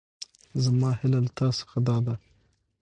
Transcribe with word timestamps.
زما 0.63 0.89
هېله 1.01 1.19
له 1.25 1.31
تاسو 1.39 1.59
څخه 1.65 1.77
دا 1.87 1.97
ده. 2.05 2.15